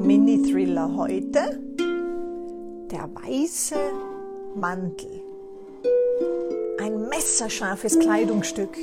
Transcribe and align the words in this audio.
Mini-Thriller 0.00 0.96
heute. 0.96 1.60
Der 2.90 3.08
weiße 3.14 3.76
Mantel. 4.54 5.22
Ein 6.80 7.08
messerscharfes 7.08 7.98
Kleidungsstück. 7.98 8.76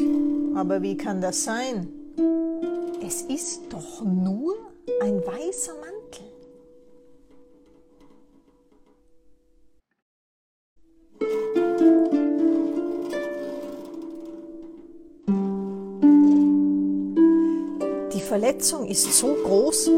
Aber 0.55 0.81
wie 0.81 0.97
kann 0.97 1.21
das 1.21 1.43
sein? 1.43 1.87
Es 3.05 3.21
ist 3.23 3.63
doch 3.69 4.03
nur 4.03 4.55
ein 5.01 5.17
weißer 5.17 5.73
Mantel. 5.73 5.94
Verletzung 18.37 18.85
ist 18.85 19.13
so 19.13 19.33
groß, 19.45 19.89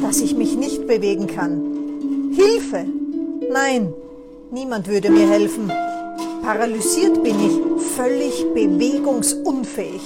dass 0.00 0.22
ich 0.22 0.34
mich 0.34 0.56
nicht 0.56 0.86
bewegen 0.86 1.26
kann. 1.26 2.32
Hilfe! 2.34 2.86
Nein, 3.52 3.92
niemand 4.50 4.88
würde 4.88 5.10
mir 5.10 5.28
helfen. 5.28 5.70
Paralysiert 6.42 7.22
bin 7.22 7.36
ich, 7.38 7.84
völlig 7.94 8.46
bewegungsunfähig. 8.54 10.00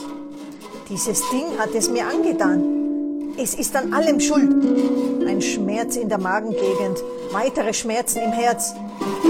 Dieses 0.89 1.23
Ding 1.31 1.57
hat 1.61 1.73
es 1.73 1.89
mir 1.89 2.09
angetan. 2.09 3.37
Es 3.39 3.55
ist 3.55 3.77
an 3.77 3.95
allem 3.95 4.19
schuld. 4.19 4.53
Ein 5.25 5.41
Schmerz 5.41 5.95
in 5.95 6.09
der 6.09 6.19
Magengegend, 6.19 7.05
weitere 7.31 7.73
Schmerzen 7.73 8.19
im 8.19 8.33
Herz. 8.33 8.75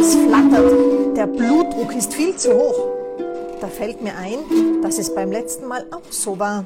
Es 0.00 0.14
flattert, 0.14 1.14
der 1.14 1.26
Blutdruck 1.26 1.94
ist 1.94 2.14
viel 2.14 2.34
zu 2.36 2.54
hoch. 2.54 2.88
Da 3.60 3.66
fällt 3.66 4.00
mir 4.00 4.16
ein, 4.16 4.80
dass 4.80 4.96
es 4.96 5.14
beim 5.14 5.30
letzten 5.30 5.68
Mal 5.68 5.84
auch 5.90 6.10
so 6.10 6.38
war. 6.38 6.64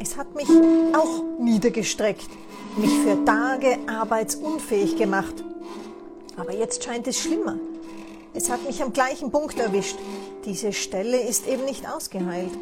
Es 0.00 0.16
hat 0.16 0.34
mich 0.34 0.48
auch 0.94 1.24
niedergestreckt, 1.40 2.28
mich 2.76 2.90
für 3.00 3.24
Tage 3.24 3.78
arbeitsunfähig 3.86 4.96
gemacht. 4.96 5.44
Aber 6.36 6.54
jetzt 6.54 6.84
scheint 6.84 7.08
es 7.08 7.18
schlimmer. 7.18 7.56
Es 8.32 8.48
hat 8.48 8.64
mich 8.64 8.80
am 8.82 8.92
gleichen 8.92 9.32
Punkt 9.32 9.58
erwischt. 9.58 9.96
Diese 10.44 10.72
Stelle 10.72 11.20
ist 11.20 11.48
eben 11.48 11.64
nicht 11.64 11.88
ausgeheilt. 11.88 12.52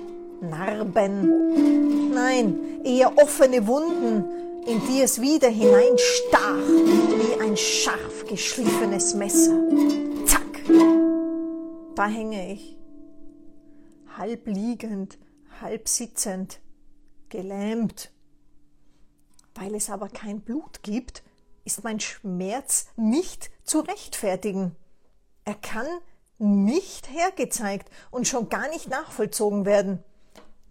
Narben. 0.40 2.12
Nein, 2.14 2.80
eher 2.84 3.12
offene 3.18 3.66
Wunden, 3.66 4.24
in 4.66 4.80
die 4.88 5.02
es 5.02 5.20
wieder 5.20 5.48
hineinstach, 5.48 6.56
wie 6.56 7.40
ein 7.42 7.56
scharf 7.56 8.26
geschliffenes 8.26 9.14
Messer. 9.14 9.58
Zack! 10.24 10.62
Da 11.94 12.06
hänge 12.06 12.52
ich. 12.52 12.78
Halb 14.16 14.46
liegend, 14.46 15.18
halb 15.60 15.88
sitzend 15.88 16.60
gelähmt. 17.30 18.12
Weil 19.54 19.74
es 19.74 19.90
aber 19.90 20.08
kein 20.08 20.40
Blut 20.40 20.82
gibt, 20.82 21.22
ist 21.64 21.82
mein 21.82 22.00
Schmerz 22.00 22.86
nicht 22.96 23.50
zu 23.64 23.80
rechtfertigen. 23.80 24.76
Er 25.44 25.54
kann 25.54 25.86
nicht 26.38 27.10
hergezeigt 27.10 27.90
und 28.10 28.28
schon 28.28 28.48
gar 28.48 28.68
nicht 28.68 28.88
nachvollzogen 28.88 29.64
werden. 29.64 30.02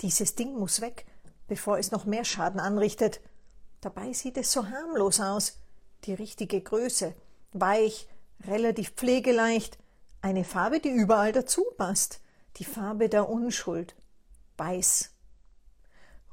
Dieses 0.02 0.36
Ding 0.36 0.53
muss 0.58 0.81
weg, 0.81 1.06
bevor 1.47 1.80
es 1.80 1.92
noch 1.92 2.06
mehr 2.06 2.23
Schaden 2.25 2.59
anrichtet. 2.59 3.22
Dabei 3.81 4.14
sieht 4.14 4.38
es 4.38 4.52
so 4.52 4.67
harmlos 4.67 5.19
aus. 5.19 5.59
Die 6.03 6.14
richtige 6.14 6.62
Größe, 6.62 7.16
weich, 7.53 8.07
relativ 8.46 8.91
pflegeleicht, 8.91 9.78
eine 10.22 10.44
Farbe, 10.44 10.80
die 10.80 10.90
überall 10.90 11.31
dazu 11.31 11.63
passt. 11.78 12.22
Die 12.57 12.66
Farbe 12.66 13.09
der 13.09 13.30
Unschuld. 13.30 13.96
Weiß 14.57 15.15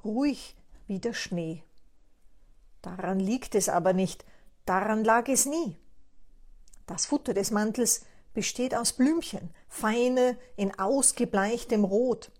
ruhig 0.04 0.56
wie 0.86 0.98
der 0.98 1.12
Schnee. 1.12 1.62
Daran 2.82 3.20
liegt 3.20 3.54
es 3.54 3.68
aber 3.68 3.92
nicht, 3.92 4.24
daran 4.64 5.04
lag 5.04 5.28
es 5.28 5.46
nie. 5.46 5.78
Das 6.86 7.06
Futter 7.06 7.32
des 7.34 7.50
Mantels 7.50 8.04
besteht 8.34 8.74
aus 8.74 8.92
Blümchen, 8.92 9.50
feine 9.68 10.36
in 10.56 10.78
ausgebleichtem 10.78 11.84
Rot. 11.84 12.30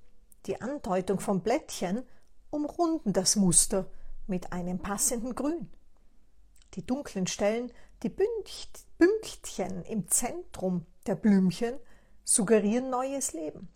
Die 0.47 0.61
Andeutung 0.61 1.21
von 1.21 1.41
Blättchen 1.41 2.03
umrunden 2.51 3.13
das 3.13 3.37
Muster 3.37 3.87
mit 4.27 4.53
einem 4.53 4.79
passenden 4.79 5.35
Grün. 5.35 5.71
Die 6.75 6.85
dunklen 6.85 7.27
Stellen, 7.27 7.71
die 8.03 8.11
Pünktchen 8.11 9.85
im 9.85 10.09
Zentrum 10.09 10.87
der 11.07 11.15
Blümchen 11.15 11.77
suggerieren 12.25 12.91
neues 12.91 13.33
Leben. 13.33 13.69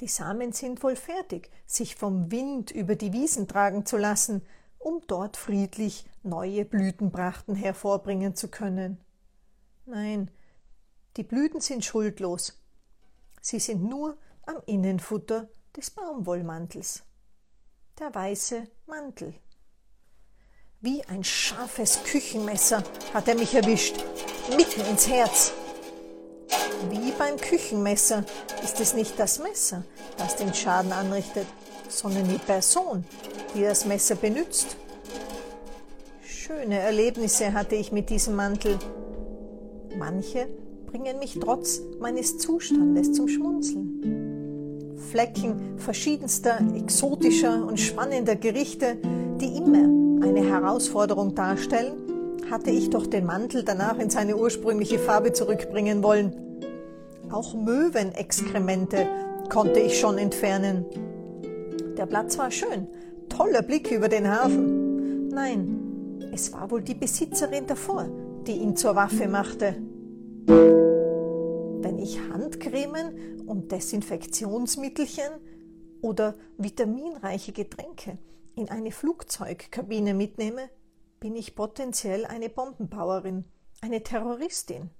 Die 0.00 0.08
Samen 0.08 0.52
sind 0.52 0.82
wohl 0.82 0.96
fertig, 0.96 1.50
sich 1.66 1.96
vom 1.96 2.30
Wind 2.30 2.70
über 2.70 2.94
die 2.94 3.12
Wiesen 3.12 3.48
tragen 3.48 3.84
zu 3.84 3.96
lassen, 3.96 4.42
um 4.78 5.02
dort 5.06 5.36
friedlich 5.36 6.06
neue 6.22 6.64
Blütenprachten 6.64 7.56
hervorbringen 7.56 8.36
zu 8.36 8.48
können. 8.48 8.98
Nein, 9.86 10.30
die 11.16 11.24
Blüten 11.24 11.60
sind 11.60 11.84
schuldlos. 11.84 12.60
Sie 13.40 13.58
sind 13.58 13.82
nur 13.82 14.16
am 14.46 14.62
Innenfutter 14.66 15.48
des 15.76 15.90
Baumwollmantels. 15.90 17.02
Der 17.98 18.14
weiße 18.14 18.68
Mantel. 18.86 19.34
Wie 20.80 21.02
ein 21.06 21.24
scharfes 21.24 22.04
Küchenmesser 22.04 22.84
hat 23.12 23.26
er 23.26 23.34
mich 23.34 23.52
erwischt, 23.54 23.96
mitten 24.56 24.82
ins 24.82 25.08
Herz. 25.08 25.52
Wie 26.90 27.12
beim 27.18 27.36
Küchenmesser 27.36 28.24
ist 28.62 28.80
es 28.80 28.94
nicht 28.94 29.18
das 29.18 29.40
Messer, 29.40 29.82
das 30.16 30.36
den 30.36 30.54
Schaden 30.54 30.92
anrichtet, 30.92 31.46
sondern 31.88 32.28
die 32.28 32.38
Person, 32.38 33.04
die 33.54 33.62
das 33.62 33.84
Messer 33.84 34.14
benutzt. 34.14 34.76
Schöne 36.22 36.78
Erlebnisse 36.78 37.52
hatte 37.52 37.74
ich 37.74 37.92
mit 37.92 38.10
diesem 38.10 38.36
Mantel. 38.36 38.78
Manche 39.98 40.48
bringen 40.86 41.18
mich 41.18 41.38
trotz 41.40 41.80
meines 42.00 42.38
Zustandes 42.38 43.12
zum 43.12 43.28
Schmunzeln. 43.28 44.96
Flecken 45.10 45.78
verschiedenster, 45.78 46.58
exotischer 46.76 47.66
und 47.66 47.78
spannender 47.78 48.36
Gerichte, 48.36 48.96
die 49.40 49.56
immer 49.56 50.24
eine 50.24 50.42
Herausforderung 50.48 51.34
darstellen, 51.34 51.96
hatte 52.50 52.70
ich 52.70 52.88
doch 52.90 53.06
den 53.06 53.26
Mantel 53.26 53.64
danach 53.64 53.98
in 53.98 54.10
seine 54.10 54.36
ursprüngliche 54.36 54.98
Farbe 54.98 55.32
zurückbringen 55.32 56.02
wollen. 56.02 56.47
Auch 57.30 57.54
Möwenexkremente 57.54 59.06
konnte 59.50 59.80
ich 59.80 60.00
schon 60.00 60.16
entfernen. 60.16 60.86
Der 61.96 62.06
Platz 62.06 62.38
war 62.38 62.50
schön, 62.50 62.86
toller 63.28 63.60
Blick 63.62 63.90
über 63.90 64.08
den 64.08 64.28
Hafen. 64.28 65.28
Nein, 65.28 66.30
es 66.32 66.52
war 66.52 66.70
wohl 66.70 66.80
die 66.82 66.94
Besitzerin 66.94 67.66
davor, 67.66 68.08
die 68.46 68.52
ihn 68.52 68.76
zur 68.76 68.96
Waffe 68.96 69.28
machte. 69.28 69.76
Wenn 70.46 71.98
ich 71.98 72.18
Handcremen 72.32 73.42
und 73.46 73.72
Desinfektionsmittelchen 73.72 75.32
oder 76.00 76.34
vitaminreiche 76.56 77.52
Getränke 77.52 78.16
in 78.54 78.70
eine 78.70 78.90
Flugzeugkabine 78.90 80.14
mitnehme, 80.14 80.70
bin 81.20 81.36
ich 81.36 81.54
potenziell 81.54 82.24
eine 82.24 82.48
Bombenbauerin, 82.48 83.44
eine 83.82 84.02
Terroristin 84.02 84.90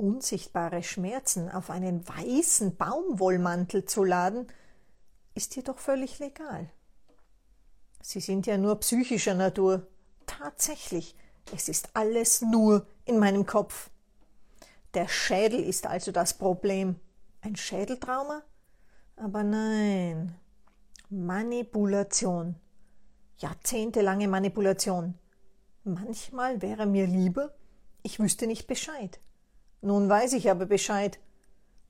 unsichtbare 0.00 0.82
Schmerzen 0.82 1.50
auf 1.50 1.70
einen 1.70 2.08
weißen 2.08 2.76
Baumwollmantel 2.76 3.84
zu 3.84 4.02
laden, 4.02 4.46
ist 5.34 5.54
jedoch 5.56 5.78
völlig 5.78 6.18
legal. 6.18 6.70
Sie 8.02 8.20
sind 8.20 8.46
ja 8.46 8.56
nur 8.56 8.80
psychischer 8.80 9.34
Natur. 9.34 9.86
Tatsächlich, 10.26 11.14
es 11.54 11.68
ist 11.68 11.90
alles 11.94 12.40
nur 12.40 12.86
in 13.04 13.18
meinem 13.18 13.46
Kopf. 13.46 13.90
Der 14.94 15.06
Schädel 15.06 15.60
ist 15.60 15.86
also 15.86 16.10
das 16.10 16.34
Problem. 16.34 16.96
Ein 17.42 17.56
Schädeltrauma? 17.56 18.42
Aber 19.16 19.44
nein. 19.44 20.34
Manipulation. 21.10 22.56
Jahrzehntelange 23.38 24.28
Manipulation. 24.28 25.14
Manchmal 25.84 26.60
wäre 26.62 26.86
mir 26.86 27.06
lieber, 27.06 27.54
ich 28.02 28.18
wüsste 28.18 28.46
nicht 28.46 28.66
Bescheid. 28.66 29.20
Nun 29.82 30.08
weiß 30.08 30.34
ich 30.34 30.50
aber 30.50 30.66
Bescheid 30.66 31.18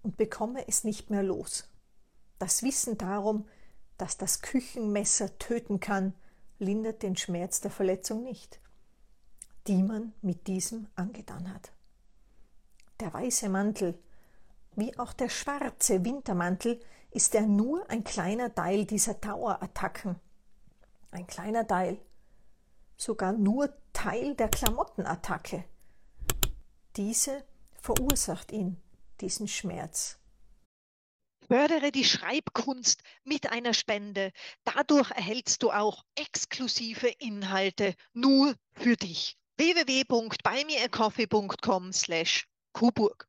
und 0.02 0.16
bekomme 0.16 0.66
es 0.68 0.84
nicht 0.84 1.10
mehr 1.10 1.22
los. 1.22 1.68
Das 2.38 2.62
Wissen 2.62 2.96
darum, 2.96 3.46
dass 3.98 4.16
das 4.16 4.40
Küchenmesser 4.40 5.38
töten 5.38 5.80
kann, 5.80 6.14
lindert 6.58 7.02
den 7.02 7.16
Schmerz 7.16 7.60
der 7.60 7.70
Verletzung 7.70 8.22
nicht, 8.22 8.60
die 9.66 9.82
man 9.82 10.12
mit 10.22 10.46
diesem 10.46 10.86
angetan 10.94 11.52
hat. 11.52 11.72
Der 13.00 13.12
weiße 13.12 13.48
Mantel, 13.48 13.98
wie 14.76 14.96
auch 14.98 15.12
der 15.12 15.28
schwarze 15.28 16.04
Wintermantel, 16.04 16.80
ist 17.10 17.34
er 17.34 17.46
nur 17.46 17.88
ein 17.90 18.04
kleiner 18.04 18.54
Teil 18.54 18.84
dieser 18.84 19.14
Dauerattacken. 19.14 20.16
Ein 21.10 21.26
kleiner 21.26 21.66
Teil. 21.66 21.98
Sogar 22.96 23.32
nur 23.32 23.74
Teil 23.92 24.34
der 24.36 24.48
Klamottenattacke. 24.48 25.64
Diese 26.96 27.42
verursacht 27.80 28.52
ihn 28.52 28.80
diesen 29.20 29.48
Schmerz. 29.48 30.18
Fördere 31.46 31.90
die 31.90 32.04
Schreibkunst 32.04 33.02
mit 33.24 33.50
einer 33.50 33.74
Spende. 33.74 34.30
Dadurch 34.64 35.10
erhältst 35.10 35.64
du 35.64 35.72
auch 35.72 36.04
exklusive 36.14 37.08
Inhalte 37.18 37.96
nur 38.12 38.54
für 38.72 38.94
dich. 38.96 39.36
www.buymeacoffee.com 39.56 41.92
slash 41.92 42.46
Kuburg. 42.72 43.26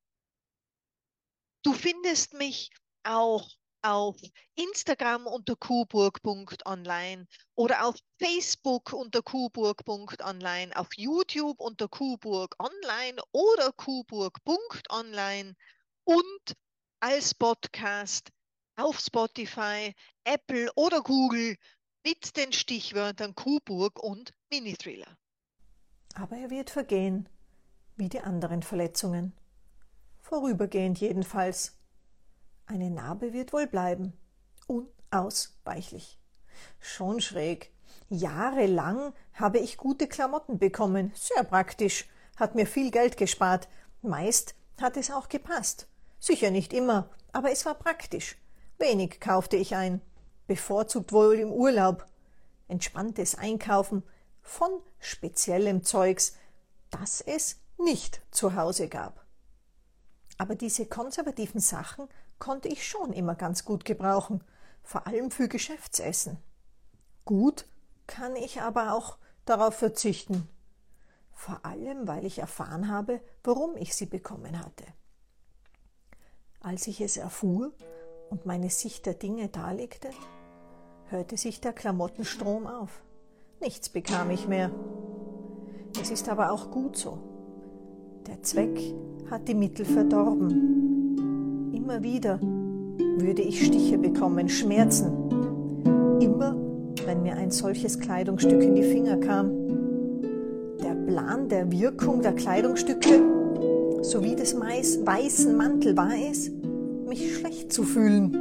Du 1.63 1.73
findest 1.73 2.35
mich 2.35 2.69
auch 3.03 3.49
auf 3.87 4.17
Instagram 4.57 5.27
unter 5.27 5.55
kuburg.online 5.55 7.27
oder 7.55 7.87
auf 7.87 7.95
Facebook 8.19 8.93
unter 8.93 9.23
kuburg.online, 9.23 10.77
auf 10.77 10.89
YouTube 10.97 11.61
unter 11.61 11.89
kuburg 11.89 12.57
online 12.59 13.21
oder 13.33 13.73
kuburg.online 13.73 15.55
und 16.05 16.57
als 17.01 17.35
Podcast 17.35 18.31
auf 18.77 18.99
Spotify, 18.99 19.95
Apple 20.25 20.71
oder 20.75 21.01
Google 21.03 21.57
mit 22.05 22.37
den 22.37 22.53
Stichwörtern 22.53 23.35
Kuburg 23.35 24.03
und 24.03 24.33
Mini-Thriller. 24.51 25.17
Aber 26.15 26.37
er 26.37 26.51
wird 26.51 26.71
vergehen, 26.71 27.29
wie 27.97 28.09
die 28.09 28.21
anderen 28.21 28.63
Verletzungen. 28.63 29.33
Vorübergehend 30.21 30.99
jedenfalls. 30.99 31.79
Eine 32.67 32.91
Narbe 32.91 33.33
wird 33.33 33.53
wohl 33.53 33.67
bleiben. 33.67 34.13
Unausweichlich. 34.67 36.19
Schon 36.81 37.21
schräg. 37.21 37.73
Jahrelang 38.09 39.13
habe 39.35 39.59
ich 39.59 39.77
gute 39.77 40.09
Klamotten 40.09 40.59
bekommen. 40.59 41.13
Sehr 41.15 41.45
praktisch. 41.45 42.09
Hat 42.37 42.55
mir 42.55 42.67
viel 42.67 42.91
Geld 42.91 43.17
gespart. 43.17 43.69
Meist 44.03 44.55
hat 44.81 44.97
es 44.97 45.11
auch 45.11 45.29
gepasst. 45.29 45.89
Sicher 46.19 46.51
nicht 46.51 46.73
immer, 46.73 47.09
aber 47.33 47.53
es 47.53 47.65
war 47.67 47.75
praktisch. 47.75 48.37
Wenig 48.79 49.21
kaufte 49.21 49.57
ich 49.57 49.75
ein. 49.77 50.01
Bevorzugt 50.47 51.13
wohl 51.13 51.37
im 51.39 51.53
Urlaub. 51.53 52.07
Entspanntes 52.69 53.37
Einkaufen 53.37 54.03
von 54.43 54.71
speziellem 54.99 55.85
Zeugs, 55.85 56.37
das 56.91 57.21
es 57.21 57.61
nicht 57.79 58.23
zu 58.31 58.55
Hause 58.55 58.89
gab. 58.89 59.25
Aber 60.39 60.55
diese 60.55 60.87
konservativen 60.87 61.61
Sachen 61.61 62.09
konnte 62.39 62.69
ich 62.69 62.87
schon 62.87 63.13
immer 63.13 63.35
ganz 63.35 63.65
gut 63.65 63.85
gebrauchen, 63.85 64.43
vor 64.83 65.07
allem 65.07 65.31
für 65.31 65.49
Geschäftsessen. 65.49 66.39
Gut 67.25 67.67
kann 68.07 68.37
ich 68.37 68.61
aber 68.61 68.95
auch 68.95 69.19
darauf 69.45 69.75
verzichten, 69.75 70.49
vor 71.33 71.65
allem 71.65 72.07
weil 72.07 72.25
ich 72.25 72.39
erfahren 72.39 72.89
habe, 72.89 73.21
warum 73.43 73.77
ich 73.77 73.95
sie 73.95 74.07
bekommen 74.07 74.59
hatte. 74.59 74.85
Als 76.61 76.87
ich 76.87 77.01
es 77.01 77.17
erfuhr 77.17 77.73
und 78.31 78.47
meine 78.47 78.71
Sicht 78.71 79.07
der 79.07 79.15
Dinge 79.15 79.49
darlegte, 79.49 80.11
hörte 81.09 81.37
sich 81.37 81.61
der 81.61 81.73
Klamottenstrom 81.73 82.67
auf. 82.67 83.03
Nichts 83.61 83.89
bekam 83.89 84.31
ich 84.31 84.49
mehr. 84.49 84.71
Es 86.01 86.11
ist 86.11 86.29
aber 86.29 86.51
auch 86.51 86.71
gut 86.71 86.97
so. 86.97 87.19
Der 88.27 88.43
Zweck 88.43 88.79
hat 89.31 89.49
die 89.49 89.55
Mittel 89.55 89.87
verdorben. 89.87 90.86
Immer 91.87 92.03
wieder 92.03 92.41
würde 92.41 93.43
ich 93.43 93.65
Stiche 93.65 93.97
bekommen, 93.97 94.49
Schmerzen. 94.49 95.07
Immer, 96.21 96.57
wenn 97.05 97.23
mir 97.23 97.37
ein 97.37 97.53
solches 97.53 98.01
Kleidungsstück 98.01 98.61
in 98.61 98.75
die 98.75 98.83
Finger 98.83 99.17
kam. 99.19 99.53
Der 100.83 100.97
Plan 101.07 101.49
der 101.49 101.71
Wirkung 101.71 102.23
der 102.23 102.33
Kleidungsstücke 102.33 103.23
sowie 104.03 104.35
des 104.35 104.53
Mais 104.57 104.99
weißen 105.07 105.57
Mantel 105.57 105.97
war 105.97 106.11
es, 106.29 106.51
mich 107.09 107.37
schlecht 107.37 107.73
zu 107.73 107.85
fühlen. 107.85 108.37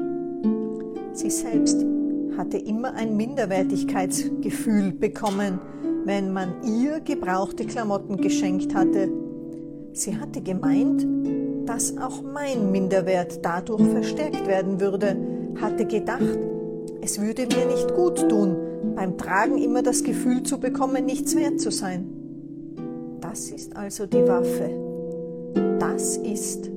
Sie 1.13 1.29
selbst 1.29 1.85
hatte 2.39 2.57
immer 2.57 2.95
ein 2.95 3.15
Minderwertigkeitsgefühl 3.15 4.91
bekommen, 4.91 5.59
wenn 6.03 6.33
man 6.33 6.63
ihr 6.63 6.99
gebrauchte 6.99 7.67
Klamotten 7.67 8.17
geschenkt 8.17 8.73
hatte. 8.73 9.07
Sie 9.93 10.17
hatte 10.17 10.41
gemeint, 10.41 11.05
dass 11.65 11.97
auch 11.97 12.21
mein 12.21 12.71
Minderwert 12.71 13.39
dadurch 13.43 13.83
verstärkt 13.89 14.47
werden 14.47 14.79
würde, 14.79 15.15
hatte 15.59 15.85
gedacht, 15.85 16.37
es 17.01 17.19
würde 17.19 17.47
mir 17.47 17.65
nicht 17.65 17.93
gut 17.93 18.29
tun, 18.29 18.55
beim 18.95 19.17
Tragen 19.17 19.57
immer 19.57 19.83
das 19.83 20.03
Gefühl 20.03 20.43
zu 20.43 20.59
bekommen, 20.59 21.05
nichts 21.05 21.35
wert 21.35 21.59
zu 21.59 21.71
sein. 21.71 22.07
Das 23.21 23.49
ist 23.49 23.75
also 23.75 24.05
die 24.05 24.27
Waffe. 24.27 24.69
Das 25.79 26.17
ist 26.17 26.69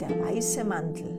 der 0.00 0.10
weiße 0.10 0.64
Mantel. 0.64 1.18